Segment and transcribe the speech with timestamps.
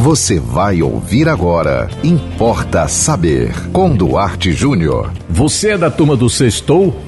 [0.00, 1.86] Você vai ouvir agora.
[2.02, 3.52] Importa saber.
[3.70, 5.12] Com Duarte Júnior.
[5.28, 6.98] Você é da turma do Sextou?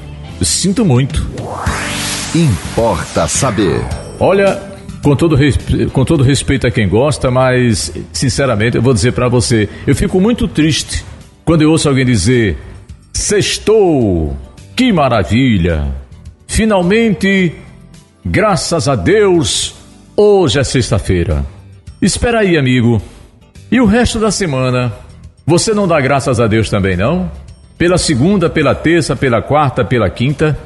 [0.42, 1.26] Sinto muito.
[2.34, 3.82] Importa saber.
[4.20, 4.60] Olha,
[5.02, 5.38] com todo,
[5.90, 10.20] com todo respeito a quem gosta, mas sinceramente eu vou dizer para você, eu fico
[10.20, 11.02] muito triste
[11.46, 12.58] quando eu ouço alguém dizer:
[13.10, 14.36] Sextou,
[14.76, 15.94] que maravilha!
[16.46, 17.54] Finalmente,
[18.22, 19.74] graças a Deus,
[20.14, 21.42] hoje é sexta-feira.
[22.02, 23.00] Espera aí, amigo.
[23.70, 24.92] E o resto da semana?
[25.46, 27.30] Você não dá graças a Deus também, não?
[27.78, 30.58] Pela segunda, pela terça, pela quarta, pela quinta?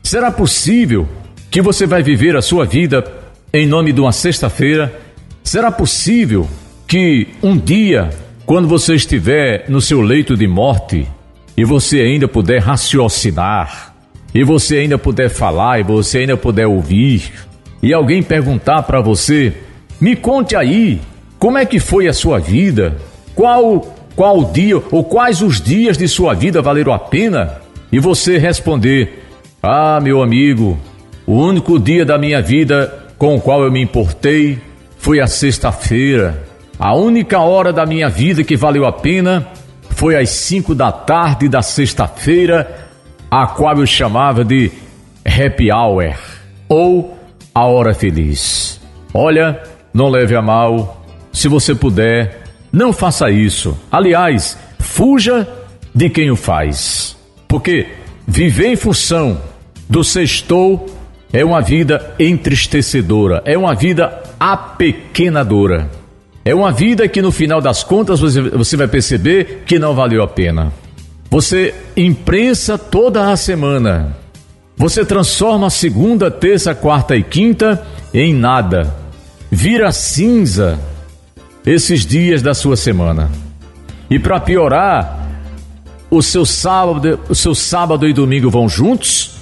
[0.00, 1.08] Será possível
[1.50, 3.04] que você vai viver a sua vida
[3.52, 4.94] em nome de uma sexta-feira?
[5.42, 6.48] Será possível
[6.86, 8.08] que um dia,
[8.46, 11.04] quando você estiver no seu leito de morte
[11.56, 13.92] e você ainda puder raciocinar,
[14.32, 17.32] e você ainda puder falar, e você ainda puder ouvir,
[17.82, 19.52] e alguém perguntar para você
[20.00, 21.00] me conte aí,
[21.38, 22.96] como é que foi a sua vida?
[23.34, 27.60] Qual qual dia ou quais os dias de sua vida valeram a pena?
[27.92, 29.24] E você responder:
[29.62, 30.78] Ah, meu amigo,
[31.26, 34.58] o único dia da minha vida com o qual eu me importei
[34.96, 36.42] foi a sexta-feira.
[36.78, 39.46] A única hora da minha vida que valeu a pena
[39.90, 42.88] foi às cinco da tarde da sexta-feira,
[43.30, 44.70] a qual eu chamava de
[45.24, 46.14] happy hour
[46.68, 47.16] ou
[47.54, 48.80] a hora feliz.
[49.12, 49.62] Olha,
[49.96, 51.02] não leve a mal.
[51.32, 53.76] Se você puder, não faça isso.
[53.90, 55.48] Aliás, fuja
[55.94, 57.16] de quem o faz.
[57.48, 57.86] Porque
[58.28, 59.40] viver em função
[59.88, 60.86] do sextou
[61.32, 65.90] é uma vida entristecedora, é uma vida apequenadora.
[66.44, 70.28] É uma vida que no final das contas você, vai perceber que não valeu a
[70.28, 70.72] pena.
[71.30, 74.16] Você imprensa toda a semana.
[74.76, 79.05] Você transforma segunda, terça, quarta e quinta em nada
[79.56, 80.78] vira cinza
[81.64, 83.30] esses dias da sua semana.
[84.10, 85.30] E para piorar,
[86.10, 89.38] o seu sábado, o seu sábado e domingo vão juntos,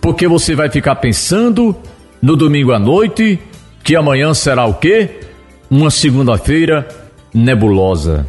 [0.00, 1.74] porque você vai ficar pensando
[2.22, 3.40] no domingo à noite
[3.82, 5.18] que amanhã será o quê?
[5.68, 6.86] Uma segunda-feira
[7.34, 8.24] nebulosa,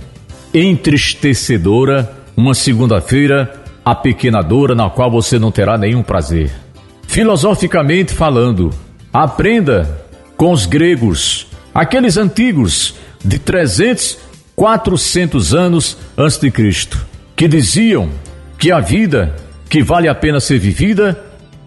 [0.52, 6.52] entristecedora, uma segunda-feira apequenadora na qual você não terá nenhum prazer.
[7.08, 8.72] Filosoficamente falando,
[9.14, 10.07] aprenda
[10.38, 14.20] com os gregos, aqueles antigos de 300,
[14.56, 17.06] 400 anos antes de Cristo,
[17.36, 18.10] que diziam
[18.58, 19.36] que a vida
[19.70, 21.22] que vale a pena ser vivida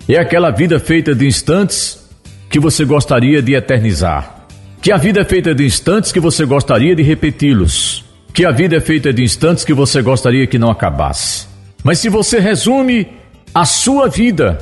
[0.09, 2.09] é aquela vida feita de instantes
[2.49, 4.47] que você gostaria de eternizar.
[4.81, 8.05] Que a vida é feita de instantes que você gostaria de repeti-los.
[8.33, 11.47] Que a vida é feita de instantes que você gostaria que não acabasse.
[11.85, 13.07] Mas se você resume
[13.55, 14.59] a sua vida,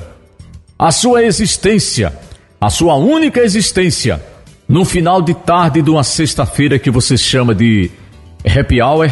[0.79, 2.13] a sua existência,
[2.61, 4.21] a sua única existência
[4.69, 7.91] no final de tarde de uma sexta-feira que você chama de
[8.45, 9.11] happy hour,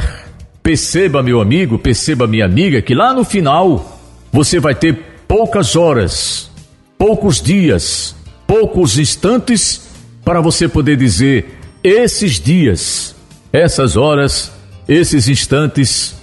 [0.63, 3.99] perceba, meu amigo, perceba, minha amiga, que lá no final
[4.33, 6.51] você vai ter poucas horas,
[6.99, 8.15] poucos dias,
[8.47, 9.89] poucos instantes
[10.25, 13.15] para você poder dizer: esses dias,
[13.53, 14.53] essas horas,
[14.89, 16.17] esses instantes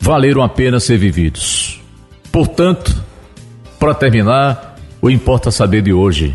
[0.00, 1.80] valeram a pena ser vividos.
[2.30, 3.04] Portanto,
[3.78, 6.34] para terminar, o importa saber de hoje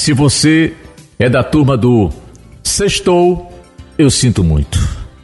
[0.00, 0.72] se você
[1.18, 2.08] é da turma do
[2.62, 3.52] Sextou,
[3.98, 4.78] eu sinto muito.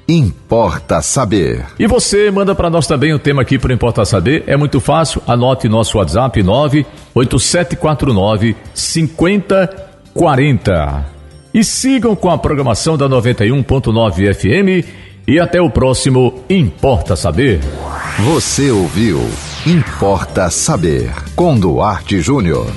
[0.06, 1.64] Importa saber.
[1.78, 4.44] E você manda para nós também o tema aqui para Importa Saber.
[4.46, 5.22] É muito fácil.
[5.26, 11.06] Anote nosso WhatsApp 98749 5040.
[11.54, 14.84] E sigam com a programação da 91.9 FM
[15.26, 17.60] e até o próximo Importa Saber.
[18.18, 19.26] Você ouviu
[19.66, 22.70] Importa Saber com Duarte Júnior.